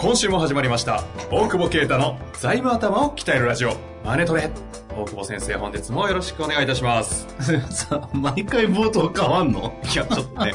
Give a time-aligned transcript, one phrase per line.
[0.00, 1.04] 今週も始まりました。
[1.30, 3.76] 大久保啓太の財務頭を鍛えるラジオ。
[4.02, 4.50] マネトレ
[4.96, 7.26] 大久保先生本日もよろしくお願いいたします。
[7.70, 9.78] さ 毎回冒頭変わんの？
[9.84, 10.54] いやちょっとね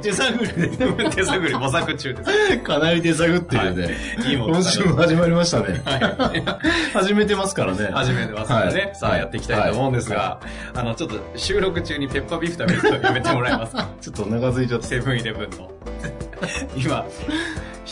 [0.00, 0.68] 手探りで。
[1.10, 2.58] 手探り模索中です。
[2.60, 3.94] かなり手探ってるね。
[4.26, 4.32] い。
[4.32, 5.82] いもの今週も始まりましたね。
[5.84, 6.58] は
[6.98, 7.90] 始めてますからね。
[7.92, 8.94] 始めてますからね、はい。
[8.94, 10.40] さあやっていきたいと思うんですが、
[10.74, 13.86] あのちょっと収録中にペッパービーフ食べるのやめてもらえますか？
[14.00, 14.86] ちょっとお腹空いちゃって。
[14.86, 15.70] セブンイレブンの。
[16.76, 17.04] 今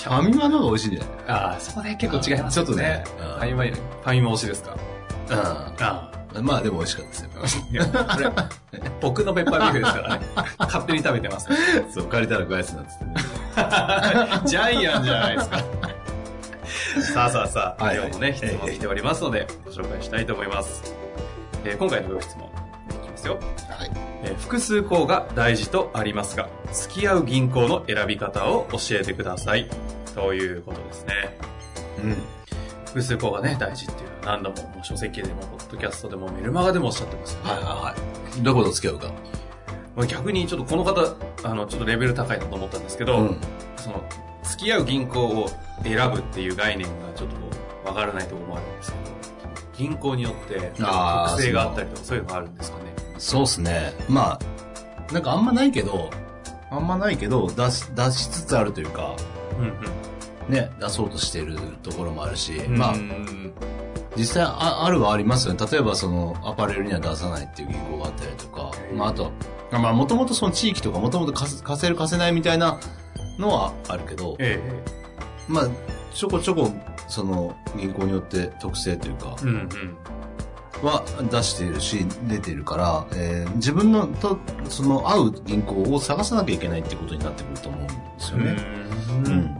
[0.05, 1.01] ファミマの方が美味しいね。
[1.27, 4.77] ああそこね結構違いますちょっとねファミマファミマ推しですか？
[5.31, 6.45] あうん。
[6.45, 7.65] まあでも美味しかったですよ。
[7.73, 8.31] いやこれ
[9.01, 10.27] 僕のペッパービーフですからね
[10.59, 11.49] 勝手に食べてます
[11.93, 13.15] そう、借りたら返すなっつってね。
[14.47, 15.59] ジャイアンじゃないですか。
[17.15, 20.95] さあさあさあ、はい今日もね、質問来ておりますので、ご紹介したいと思います。
[21.65, 23.35] えー今回のご質問、いきますよ。
[23.35, 23.91] はい。
[24.25, 29.69] えー複数項が大事とありますが、付き合う銀行の選び方を教えてください。
[30.15, 31.15] ということですね。
[32.03, 32.17] うん。
[32.87, 37.51] 複数項がね、大事っていうのは何度も、もう書籍でも、ポッドキャストでも、メルマガでもおっしゃってますよね。
[37.51, 37.97] はいはいは
[38.39, 38.43] い。
[38.43, 39.09] どこと付き合うか。
[39.97, 43.39] まあ逆にちょっとこの方、あの、ちょっとレベル高いなと思ったんですけど、うん。
[43.77, 44.05] その、
[44.45, 45.49] 付き合う銀行を
[45.83, 47.43] 選ぶっていう概念がちょっとこ
[47.85, 49.05] う、わからないところもあるんですけど、
[49.77, 52.85] 銀行によって特性があったりとか、そういうのがあるんですかね。
[53.19, 53.93] そうっすね。
[54.09, 54.39] ま
[55.11, 56.11] あ、なんかあんまないけど、
[56.71, 59.34] あんまないけど、出し、出しつつあるというか、うん
[60.49, 62.79] ね、出そうとしてるところもあるし、うん。
[62.79, 63.53] まあう、ん
[64.17, 65.67] 実際ああるはありますよね。
[65.71, 69.33] 例えばそのアパレルには出さないっていう銀行があったりとか、まああと、
[69.73, 72.79] まあもともとその地域とかもともと貸せる貸せないみたいな
[73.39, 74.61] のはあるけど、え
[75.49, 75.69] まあ
[76.13, 76.71] ちょこちょこ
[77.09, 79.43] その銀行によって特性というかえ。
[79.43, 79.69] うんうん。
[80.85, 88.57] は出しているし、出ているから、えー自分のとその合う銀行を探さなきゃいけないってことになってくると思うんですよね。
[89.11, 89.57] うんうん。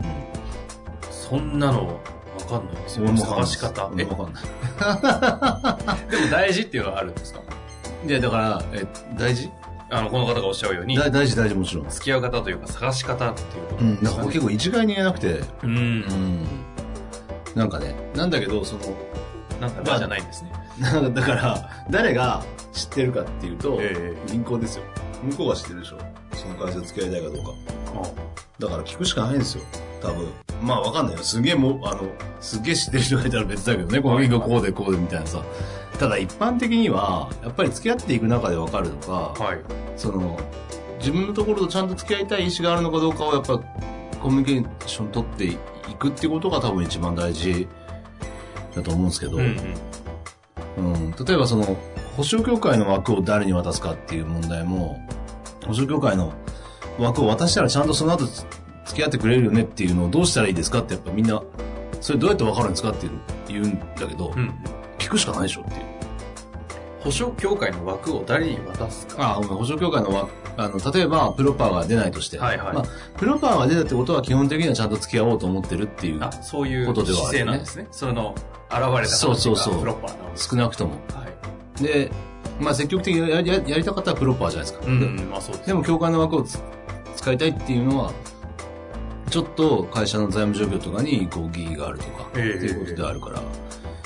[1.09, 1.93] そんなのわ
[2.47, 3.05] かんないですよ。
[3.09, 3.91] うん探し方。
[3.97, 4.43] え、わかんない。
[6.11, 7.41] でも大事っていうのはあるんですか？
[8.07, 8.85] いや、だから、え、
[9.17, 9.49] 大事？
[9.89, 11.89] あの、この方がおっしゃるように、大大事大事もちろん。
[11.89, 13.95] 付き合う方というか探し方っていうことうん。
[13.95, 14.17] ですかね。
[14.17, 15.45] なんか結構一概に言えなくて、う。
[15.63, 16.45] うんん。
[17.55, 18.81] なんかね、なんだけど、その、
[19.59, 20.51] なんか、まあじゃないんですね。
[20.79, 22.43] なんかだから、誰が
[22.73, 24.83] 知ってるかっていうと、え銀行ですよ。
[25.23, 25.97] 向こうが知ってるでしょ。
[26.33, 27.51] その会社付き合いたいかどうか。
[28.59, 29.63] だから聞くしかないんですよ。
[30.01, 30.29] 多分。
[30.61, 31.23] まあわかんないよ。
[31.23, 32.01] すげえもう、あの、
[32.39, 34.01] すげえ知ってる人がいたら別だけどね。
[34.01, 35.41] この銀行こうでこうでみたいなさ。
[35.99, 39.59] ただ一般的には、やっぱり付き合っていく中でわかるとか、はい。
[39.95, 40.37] その、
[40.99, 43.59] 自分のところとちゃんと付き合いたい意思があるのかどうかをやっぱ
[44.21, 45.57] コミュニケーション取ってい
[45.99, 47.67] くってことが多分一番大事
[48.75, 49.57] だと思うんですけど、うん
[50.77, 50.93] うん。
[50.93, 51.77] うん、例えばその、
[52.15, 54.99] 保証協会の枠を誰に渡すかっていう問題も、
[55.65, 56.33] 保証協会の
[56.99, 58.45] 枠を渡したらちゃんとその後つ
[58.85, 61.41] 付き合ってくれるよねっていうのをどうしたらいいですかってやっぱみんな、
[62.01, 63.11] それどうやってわかるんですかっていう
[63.47, 64.53] 言うんだけど、うん。
[64.97, 65.81] 聞くしかないでしょっていう。
[66.99, 69.33] 保証協会の枠を誰に渡すか。
[69.33, 72.85] あ、ごめん保証協会の枠、あの、例えばプロパーが出ないとして、はいはいまあ、
[73.17, 77.87] プロパーが出たってことは基本的にはちゃんと付き合おうと思ってるっていうあ、、そういうことではあるね姿勢なんですね。
[77.91, 78.35] その、
[78.69, 80.93] 現れたそうそうそうプロッパー少なくとも。
[81.13, 81.27] は
[81.79, 81.83] い。
[81.83, 82.11] で、
[82.59, 84.85] まあ積極的にやややりたかったらプロパーじゃないですか。
[84.85, 85.67] うん、でうん、まあそうです。
[85.67, 86.59] でも、教会の枠をつ
[87.15, 88.11] 使いたいっていうのは、
[89.29, 93.41] ちょっと会社の財務状況とかにこう疑義があるとか、ってええいうことであるから。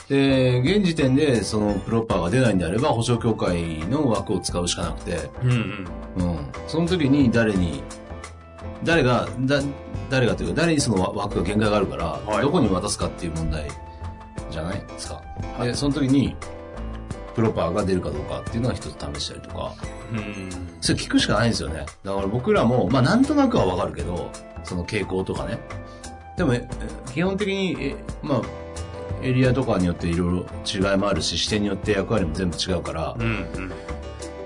[0.10, 5.52] で、現時点でそのプロッパーが出ないんであれば、保証協会の枠を使うしかなくて、うん
[6.18, 6.30] うん。
[6.30, 6.40] うん。
[6.68, 7.84] その時に誰に、
[8.84, 9.62] 誰が、だ、
[10.10, 13.70] 誰がというか、誰にその枠が限界があるから、はいどこに渡すかっていう問題
[14.50, 15.22] じゃないですか。
[15.58, 16.36] はいで、その時に、
[17.36, 19.76] プロパーが出るかどうかっていうのは一つ試したりとか、
[20.12, 20.50] うん。
[20.82, 21.86] それ聞くしかないんですよね。
[22.04, 24.32] だから僕らも、まあなんとなくはわかるけど、
[24.64, 25.60] その傾向とかね。
[26.36, 26.68] でも、え
[27.14, 28.42] 基本的に、えまあ、
[29.22, 30.46] エリアとかによっていろい
[30.76, 33.72] ろ違いもあるし、視点によって役割も全部違うから、うんうん。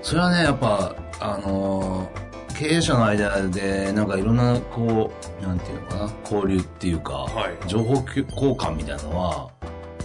[0.02, 2.24] それはね、やっぱ、あのー
[2.54, 7.68] 経営者の間で、なんかいろんな、こう、なんていうのかな、交流っていうか、はい。
[7.68, 8.24] 情報交
[8.56, 9.50] 換みたいなのは、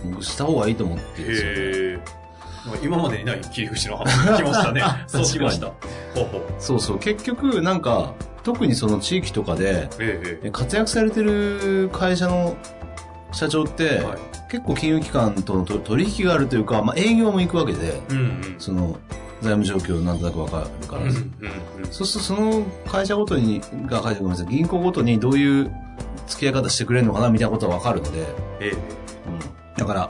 [0.04, 1.52] 僕した方がいいと思ってるんですよ。
[1.52, 1.54] へ
[1.94, 2.00] え。
[2.84, 4.84] 今までにない切り口の話が来ましたね。
[5.08, 5.72] そうきました。
[6.58, 7.00] そうそう。
[7.00, 8.14] 結局、なんか、
[8.44, 12.58] 特にその地域とかで、ええ活躍されてる会社の
[13.32, 14.18] 社長って、はい
[14.50, 18.56] 結構金融機関とのと取引があるというか、まあ営業も行くわけで、うんうん。
[18.58, 19.00] その
[19.42, 25.72] 財務状況なんとなくわかるから、うんうんうんそうするとその会社ごとに、が会社ごめんなさい、銀行ごとにどういう
[26.28, 28.26] 付き合い方してくれるのかなみたいなことはわかるので、
[28.60, 29.80] ええ。
[29.80, 30.10] だから、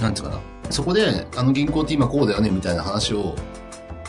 [0.00, 0.40] なんていうかな。
[0.70, 3.34] そこで、あの銀行って今こうだよねみたいな話を、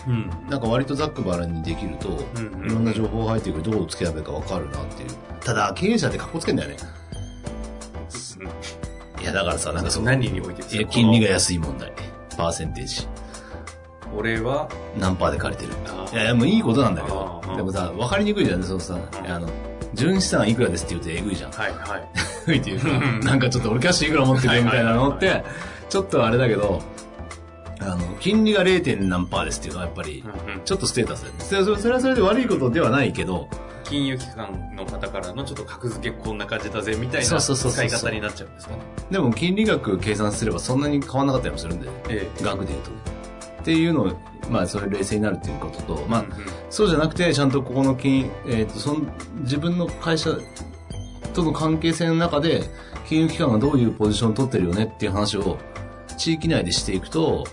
[0.07, 0.29] うん。
[0.49, 2.65] なんか割とざっくばらんにできると、うんうん。
[2.65, 3.63] いろんな情報が入ってくる。
[3.63, 5.09] とどう付き合えばいいかわかるなっていう。
[5.41, 6.77] ただ、経営者って格好つけんだよね。
[9.31, 10.85] いや、だからさ、なんかその、何においてですか？
[10.85, 11.91] 金利がこ安い問題。
[12.37, 13.01] パーセンテージ。
[13.01, 13.09] の
[14.17, 14.67] 俺は、
[14.97, 15.73] 何パーで借りてる。
[16.11, 18.97] いやいや、もういいことなんだけどでもさ、分かりにくいじゃんね、そのさ、
[19.27, 19.47] あの、
[19.93, 21.51] 純資産いくらですって言うとえぐいじゃん。
[21.51, 22.03] はいはい。
[22.45, 25.43] えぐいっていうかうん、なんかちょっと俺キャッシュいくら持ってるよみたいなのって、
[25.89, 26.81] ちょっとあれだけど、
[27.81, 28.83] あの、金利が 0.
[28.83, 30.23] 点何パーですっていうのはやっぱり、
[30.65, 31.39] ちょっとステータスだよね。
[31.41, 33.47] それそれはそれで悪いことではないけど、
[33.89, 38.79] 金融機関の方からのちょっと格付けこんな感じだぜみたいなそうそうそうそう使い方になっちゃうんですかね。
[39.09, 42.91] でも金利額計算すればそんなに変わんなかったりもするんで、え額で言うと。
[43.61, 44.11] っていうのを、
[44.49, 46.33] まあ、それ冷静になるっていうことと、まあ、うんうん
[46.69, 49.01] そうじゃなくて、ちゃんとここの金、えっ、と、その、
[49.39, 50.29] 自分の会社
[51.33, 52.61] との関係性の中で、
[53.07, 55.57] 金融機関がどういうポジションを取ってるよねっていう話を、
[56.17, 57.45] 地域内でしていくと、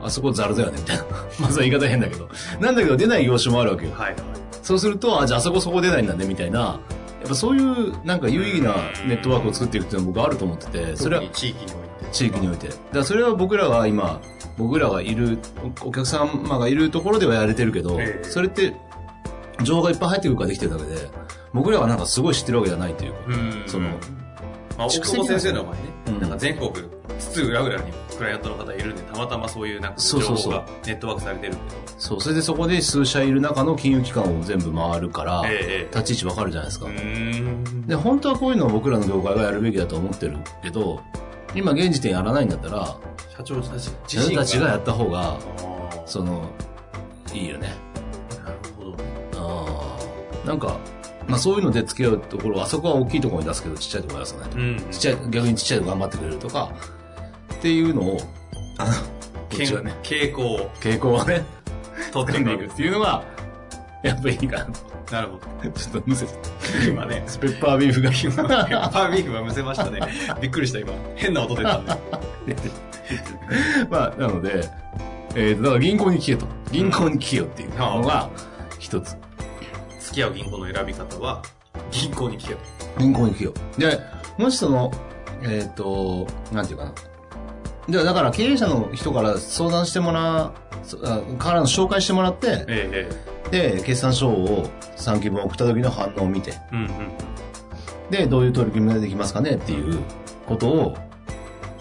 [0.00, 1.04] あそこザルだよね、みたいな。
[1.40, 2.28] まずは言い方変だけど。
[2.58, 3.92] なんだけど出ない業種もあるわけよ。
[3.92, 4.43] はいはい。
[4.64, 6.58] そうすると、あ、じゃああそこそこ出ないんだね、みたいな。
[6.60, 6.80] や
[7.26, 8.74] っぱそういう、なんか有意義な
[9.06, 12.10] ネットワークを作っていくっていうのは僕あると思ってて、それは地域において。
[12.10, 12.68] 地域において。
[12.68, 14.22] だからそれは僕らが今、
[14.56, 15.38] 僕らがいる、
[15.82, 18.74] おお客様がいるところではやれてるけど、ええそれって、
[19.62, 21.10] 情報がいっぱい入ってくるからできてるだけで、
[21.52, 23.88] 僕らがなんかすごい知ってるわけじゃないというか、うんその、
[24.78, 26.70] まあ、大久保先生の場合ね、うんなんか全国、
[27.18, 31.54] 津々浦々にクライアントの方いるんで、たまたまそういうなんか情報がネットワークされてる。
[31.98, 36.86] そう、それでそこで数社いる中の金融機関を全部回るから、ええ立ち位置わかるじゃないですか。
[37.86, 41.00] で、本当はこういうのを僕らの業界がやるべきだと思ってるけど、
[41.54, 42.96] 今現時点やらないんだったら、
[43.36, 45.38] 社長たち自分たちがやった方が、
[46.06, 46.48] その、
[47.32, 47.74] いいよね。
[48.44, 48.96] なるほど。
[49.36, 49.96] あ
[50.44, 50.46] あ。
[50.46, 50.78] なんか、
[51.26, 54.58] まあそういうので付き合うところ、あそこは大きいところに出すけど、ちっちゃいところに出さないと。
[54.58, 54.76] うん。
[54.90, 56.72] ちっちゃい、逆にちっちゃいとこ頑張ってくれるとか、
[57.64, 58.20] っていうのを、
[58.76, 59.00] あの、こ
[59.54, 61.42] っちはね、傾向を傾向をね、
[62.12, 63.24] 取っていく取っていくっていうのが、
[64.02, 64.72] やっぱいいかなと。
[65.10, 65.70] なるほど。
[65.70, 66.32] ちょっとむせた。
[66.86, 70.00] 今ね、ペッパービーフがペッパービーフがむせましたね。
[70.42, 70.92] びっくりした今。
[71.16, 71.92] 変な音出たんで。
[73.88, 74.68] まあ、なので、
[75.34, 76.46] えーと、だから銀行に聞けと。
[76.70, 78.28] 銀行に聞けよっていうのが、
[78.78, 79.16] 一つ。
[80.00, 81.40] 付き合う銀行の選び方は、
[81.90, 82.60] 銀行に聞けと。
[82.98, 83.54] 銀行に聞けよ。
[83.78, 83.98] で、
[84.36, 84.92] もしその、
[85.42, 86.92] えっ、と、なんていうかな。
[87.88, 90.52] で、だから経営者の人から相談してもら
[91.32, 93.08] う、からの紹介してもらって、え
[93.50, 96.90] で、決算書を3期分送った時の反応を見て、えうんうん。
[98.10, 99.98] で、どういう取り組みができますかねっていう
[100.46, 100.96] ことを、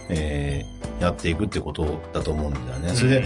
[0.10, 0.74] えー
[1.04, 2.90] やっていくってことだと思うんだよね。
[2.90, 3.24] それで、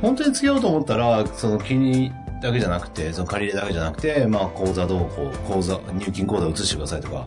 [0.00, 7.26] 本当に付き合おうと思ったら、その金利だけじゃなくて、その借り入れだけじゃなくて、まあ、口座どうこう、口座、入金口座を移してくださいとか、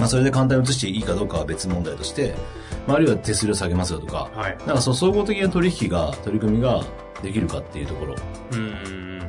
[0.00, 2.34] まあ、それで簡単に移していいかどうかは別問題として、
[2.86, 4.56] まあ、あるいは手数料下げますよとか、はい。
[4.66, 6.82] なんかその総合的な取引が、取り組みが
[7.22, 8.16] できるかっていうところ。
[8.52, 8.58] うん。
[8.58, 8.62] う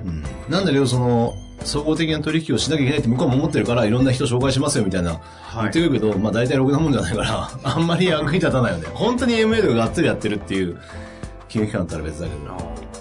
[0.10, 0.24] ん。
[0.50, 5.22] なんだけど、その、総合的な取引をしなきゃいけないって向こうも思ってるから、いろんな人紹介しますよみたいな
[5.56, 8.88] 言ってくるけど、まあ大体ろくなもんじゃないから、 あんまり役に立たないよね。
[8.94, 10.78] 本当に MA とかがっつりやってるっていう
[11.48, 12.34] 金融機関だったら別だけ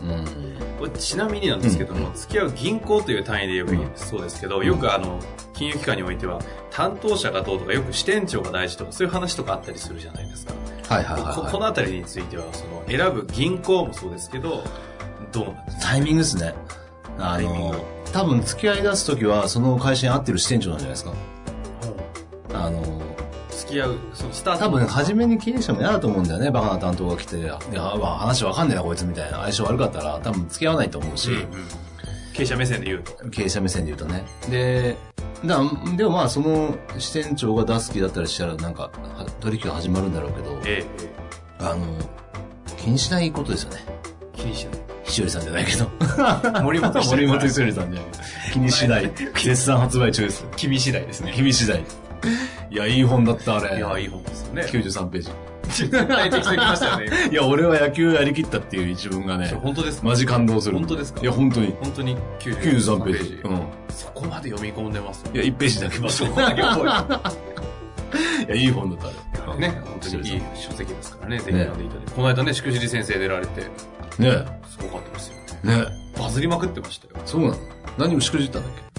[0.04, 0.10] ど。
[0.12, 0.39] うん。
[0.88, 5.18] ちなみになんですけども、付き合う銀行という単位でよく言うそうですけど、よくあの、
[5.52, 10.54] 金融機関においては、担当者がどうとか、よく支店長が大事とか、そういう話とかあったりするじゃないですか。
[10.88, 11.60] はいはいはい、ここはい。
[11.60, 14.64] のあたりについては、その、選ぶ銀行もそうですけど、
[15.32, 15.82] どうなんですか？
[15.88, 16.54] タイミングですね。
[17.18, 21.12] あタイミングの、多分付き合い出すときは、その会社に合ってる支店長なんじゃないですか？
[22.54, 22.99] あの、
[23.70, 26.50] 付き合う、そのスタート多分、初めに経営者も嫌だと思うんだよね。
[26.50, 29.38] バカな担当が来て、いや、まあ話わかんねえな、こいつみたいな。
[29.38, 31.46] 相性悪かったら、多分付き合わないと思うし、うんうん
[32.32, 33.28] 経営者目線で言うと。
[33.28, 34.24] 経営者目線で言うとね。
[34.48, 34.96] で、
[35.44, 35.60] だ
[35.96, 40.84] でもまあ、その支店長が出す気だったりしたら、なんか、は取引が始まるんだろうけど、ええ
[41.58, 41.84] あの、
[42.78, 43.84] 気にしないことですよね。
[44.32, 44.80] 気にしない。
[45.02, 45.90] ひしおりさんじゃないけど。
[46.62, 48.24] 森本森本ひしおりさんじゃないけど。
[48.52, 49.12] 気にしない。
[49.34, 50.46] 絶賛発売中です。
[50.56, 51.32] 君次第ですね。
[51.34, 51.84] 君次第。
[52.70, 53.76] いや、いい本だった、あれ。
[53.76, 54.62] いや、いい本ですよね。
[54.62, 55.30] 93ページ。
[55.70, 57.06] 絶対適当に来ましたよね。
[57.30, 60.08] いや、俺は野球やりきったっていう一文がね、本当ですか？
[60.08, 60.76] マジ感動する。
[60.78, 61.20] 本当ですか？
[61.20, 61.74] いや、本当に。
[61.80, 63.40] 本当に93 93ページ。
[63.44, 63.62] うん。
[63.90, 65.24] そこまで読み込んでます。
[65.32, 66.08] いや、1ページだけ。
[66.08, 69.12] そこだけ覚え いや、いい本だっ
[69.46, 72.12] たね、本当にいい書籍ですからね、ぜひ読んでいただいて。
[72.12, 73.60] この間ね、しくじり先生出られて、
[74.18, 75.34] ねすごかったですよ
[75.64, 75.76] ね。
[75.80, 75.84] ね
[76.18, 77.14] バズりまくってましたよ。
[77.24, 77.56] そうなの？
[77.98, 78.89] 何もしくじったんだっけ？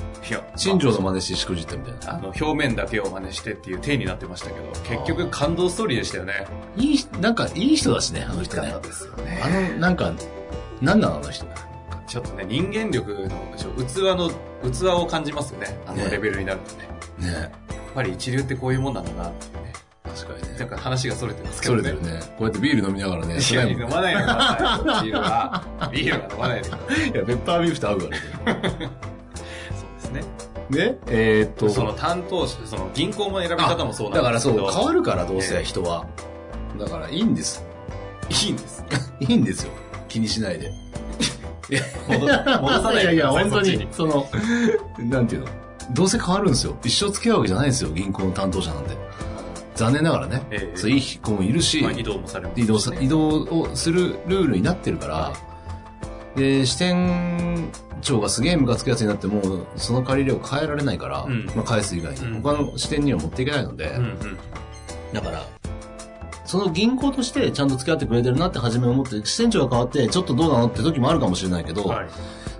[0.55, 2.15] 新庄の真似してしくじったみたいな。
[2.15, 6.45] あの、表面だけを真似してっていう体になってましたけど、結局感動ストーリーでしたよね。
[6.77, 8.73] いい、なんか、いい人だしね、あの人ね。
[8.81, 10.13] ですよねあの、なんか、
[10.81, 11.45] なんなのあの人。
[12.07, 14.29] ちょっとね、人間力の、器の、
[14.69, 15.79] 器を感じますよね。
[15.85, 17.31] あのレベルになるとね。
[17.31, 17.49] ねやっ
[17.95, 19.71] ぱり一流ってこういうもんなんだなってね。
[20.03, 20.59] 確かにね。
[20.59, 21.91] なんか話がそれてますけそどね。
[21.91, 22.19] れてるね。
[22.37, 23.37] こうやってビール飲みながらね。
[23.37, 25.05] いや、飲まないでください。
[25.05, 25.89] ビールは。
[25.91, 26.99] ビールは飲まないでください。
[27.09, 28.89] いや、ペッパービーフと合うからね。
[30.71, 30.85] ね。
[30.85, 34.79] ねえーっと、その担当者、その銀行の選び方もそうだからそう、なんですけど。
[34.79, 36.05] 変わるから、どうせ人は。
[36.79, 37.63] だから、いいんです。
[38.29, 38.83] いいんです。
[39.19, 39.71] いいんですよ。
[40.07, 40.71] 気にしないで。
[42.07, 44.27] 戻戻さないいやいや、い本当に、にその、
[44.97, 45.47] なんていうの？
[45.93, 46.75] どうせ変わるんですよ。
[46.83, 48.97] 一生付き合うわけじゃないんですよ、銀行の担当者なんて。
[49.75, 50.41] 残念ながらね。
[50.51, 55.33] ええそういい子もいるし、まあ、移動もされますし移動さ、移動をするルールになってるから、
[56.35, 57.69] で、支店
[58.01, 64.37] 長がすげえムカつくやつになっても、その借り入れを変えられないから、うんまあ返す以外に、うん他の支店には持っていけないので、うんうん。
[65.13, 65.45] だから、
[66.45, 72.07] その銀行としてちゃんと付き合ってくれてるなって初め思って、支店長が変わってちょっとどうなのって時もあるかもしれないけど、はい。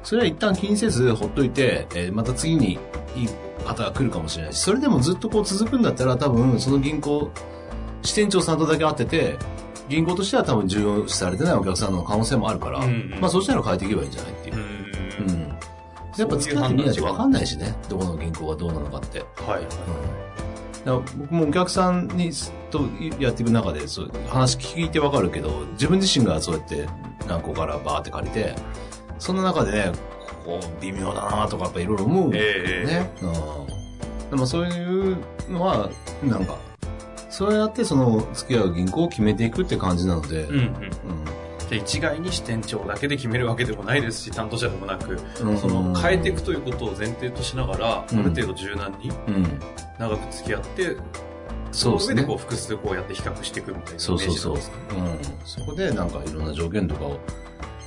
[0.03, 2.79] それは一旦気にせずほっといて、えーまた次に
[3.15, 3.29] いい
[3.65, 7.31] 方が来るかもしれないし、それでもずっとこう続くんだったら多分その銀行、
[8.01, 9.37] 支店長さんとだけ会ってて、
[9.91, 14.59] 銀行としては多分重要視されてないお客さんの可能性もあるから、うんうんまあそしたら変えていけばいいんじゃないっていうう。
[14.59, 15.47] んうん。
[16.17, 19.19] やっぱ付き合ってみないと分かんないしね、どこの銀行がどうなのかって。
[19.19, 19.61] はい。
[19.61, 19.67] うん
[20.83, 22.31] 僕もお客さんに
[22.71, 22.81] と
[23.19, 26.87] やっていく中でそう話聞いてわかるけど自分自身がそうやって
[27.27, 28.55] 何個からバーって借りて
[29.19, 29.91] その中でね
[30.43, 33.27] ここ微妙だなとかやっぱいろいろ思う、ええね、う
[34.27, 35.17] ん、でもそういう
[35.51, 35.87] のは
[36.23, 36.57] なんか
[37.31, 40.61] そうやってその付き合う銀行を決めていくって感じなので、うんうん。
[40.61, 40.71] うん
[41.71, 45.57] で一概に支店長だけで決めるわけでもないですし、担当者でもなく、うん。
[45.57, 48.19] その変えていくということを前提としながら、うん。
[48.19, 49.59] ある程度柔軟にうん、
[49.97, 50.97] 長く付き合って、
[51.71, 52.15] そうですね。
[52.15, 55.31] の上でこう複数こうやって比較していくみたいなイメそうそうそう、ージなんですかね。
[55.39, 57.15] うん、そこでなんかいろんな条件とかを、ま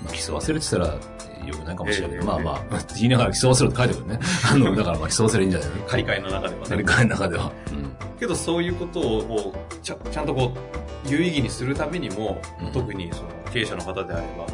[0.08, 2.18] あ、競わせるって言ったらよくないかもしれない。
[2.18, 2.42] けど、ええ。
[2.44, 4.20] まあまあ、 言いながら競わせろって書いてくるね。
[4.50, 5.84] あの、だからまあ競わせるいいんじゃないの？
[5.84, 6.66] 借り換えの中ではね。
[6.70, 7.52] 誰かの中では。
[7.70, 7.84] うん
[8.24, 14.46] けどそういうことをこうちゃちゃんとこう有意義にするためにも、うん特にその経営者の方であれば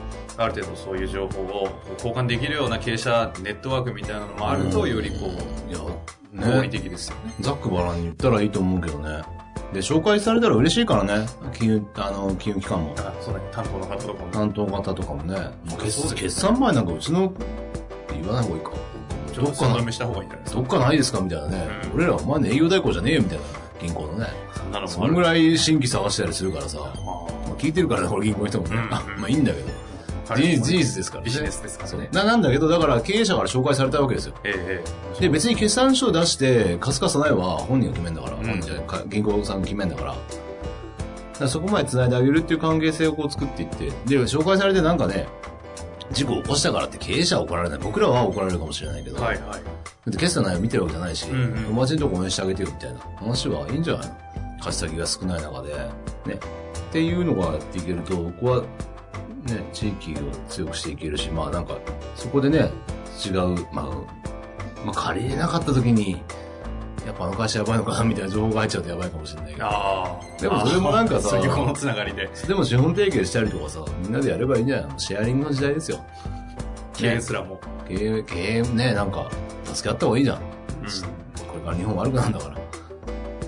[0.45, 6.69] ある程度そういう情報を交換できるような経営者ネットワークみたいなのもあるとよりこういや、合理ね。
[6.69, 7.35] 的ですよね。
[7.41, 9.23] ざっくばらんに言ったらいいと思うけどね。
[9.73, 11.27] で、紹介されたら嬉しいからね。
[11.55, 12.95] 金融、あの、金融機関も。
[13.21, 15.35] その担当の方とかも担当方とかもね。
[15.65, 17.33] もう決決算前なんかうちの、
[18.13, 18.71] 言わない方がいいか。
[19.35, 20.61] どっかな寸止めした方がいいんじゃないですか。
[20.61, 21.21] どっかないですか？
[21.21, 21.69] みたいなね。
[21.85, 23.45] うん俺らお前の営業代行じゃねえよみたいな。
[23.81, 24.27] 銀行のね。
[24.55, 24.89] そんなの。
[24.89, 26.79] そんぐらい新規探したりするからさ。
[26.81, 28.77] あまあ、聞いてるからね、これ銀行の人もね。
[28.91, 29.69] まあいいんだけど。
[30.31, 31.27] あ事実事実ですからね。
[31.27, 32.09] ビジネスですからね。
[32.13, 34.35] ななんだけど、だから経営者から紹介されたわけですよ。
[34.45, 34.85] えええ
[35.19, 40.11] えで、別に決算書を出して、貸すかさないは本人が決めんだから、うん本人じゃないか銀行さんが決めんだから。
[40.13, 40.21] だか
[41.41, 45.27] らそこまで繋いであげるっていう関係性をこう作っていって、で、紹介されてなんかね、
[46.13, 47.79] 事故を起こしたからって経営者は怒られない。
[47.79, 49.41] 僕らは怒られるかもしれないけど、はいはい。
[49.51, 54.15] だって決算内容見てるわけじゃないし、うんうん友達のとこ応援してあげてよみたいな話はいいんじゃないの？
[54.61, 55.75] 貸し先が少ない中で、
[56.27, 56.35] ね。
[56.35, 58.67] っていうのがやっていけると、僕は、ね、
[59.73, 60.17] 地域を
[60.49, 61.79] 強くしていけるし、まあなんか、
[62.17, 62.71] そこでね、
[63.25, 63.35] 違う、
[63.73, 63.85] まあ、
[64.85, 66.21] まあ借りれなかった時に、
[67.11, 69.67] やっぱあの会社やばいのかなみたいな情報が入っちゃうとやばいかもしれないけど。
[69.67, 70.41] ああ。
[70.41, 72.29] でもそれもなんかさこのつながりで。
[72.47, 74.99] でも資本提携したりとかさ、みんなでやればいいんじゃないの？
[74.99, 76.05] シェアリングの時代ですよ。
[76.95, 77.61] 経営すらも。
[77.89, 79.29] 経営、経営ね、なんか、
[79.65, 80.37] 助け合った方がいいじゃん。
[80.37, 80.43] うん
[81.49, 82.57] これから日本悪くなるんだから。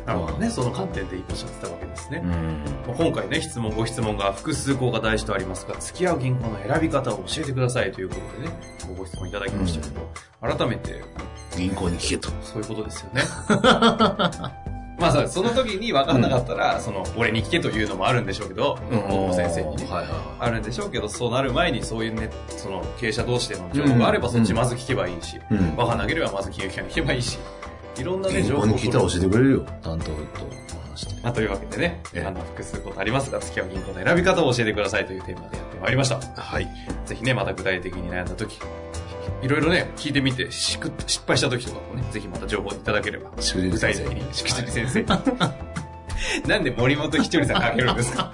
[0.06, 0.50] なるほどね。
[0.50, 2.18] その観点でおっしゃってたわけですね。
[2.18, 2.64] ん。
[2.86, 8.54] まあ今回ね、質問、ご質問が複数項が大事とありますが、付き合う銀行の選び方を教えてくださいということでね、
[8.96, 11.02] ご質問いただきましたけど、改めて、
[11.56, 12.30] 銀行に聞けと。
[12.42, 13.22] そういうことですよね。
[14.98, 19.84] まあさ、その時に分かんなかったら、その、俺に聞けというのもあるんでしょうけど、大野先生にね。
[19.90, 25.40] はいはいはあるんでしょうけど、そうなる前にそういうね、その経営者同士での情報があれば、うんそっちまず聞けばいいし、い。
[25.50, 25.76] うん。
[25.76, 27.38] 分かんなければまず金融機関に聞けばいいし、
[27.98, 29.66] いろんなね、銀情報に聞いたら教えてくれるよ。
[29.82, 30.12] 担当と
[30.90, 31.20] 話して。
[31.22, 36.18] まあ、というわけでね、ええあの、複数ことありますが、付き合う銀行の選び方を教えてくださいというテーマでやってまいりました。
[36.40, 36.68] はい。
[37.06, 38.58] ぜひね、また具体的に悩んだ時、
[39.42, 45.02] いろいろね、聞いてみて、しく失敗した時とかもね、ぜひまた情報いただければ、具体的に、しくじり先生。
[46.48, 48.32] なんで森本ひとりさんかけるんですか？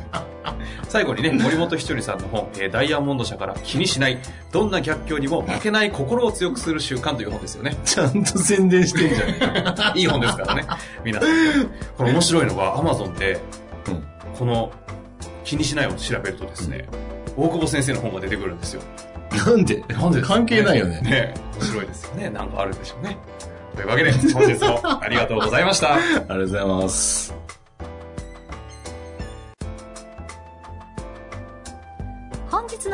[0.89, 4.19] 最後にね、森本ひとりさんの本、えーダイヤモンド社から気にしない、
[4.53, 7.77] どんな逆境にも負けない心を強くする習慣という本ですよね。
[7.85, 9.97] ちゃんと宣伝してんじゃん。
[9.99, 10.65] いい本ですからね。
[11.05, 11.31] 皆さん。
[11.97, 13.41] これ面白いのが、アマゾンで、
[13.87, 14.05] うん
[14.37, 14.71] この、
[15.45, 16.87] 気にしないを調べるとですね、
[17.37, 18.83] 大久保先生の本が出てくるんですよ。
[19.47, 19.85] なんで？
[19.89, 21.01] なんで関係ないよね。
[21.01, 22.31] ね面白いですよね。
[22.31, 23.17] なんかあるんでしょうね。
[23.77, 25.95] というわけで、本日もありがとうございました。
[25.95, 27.58] ありがとうございます。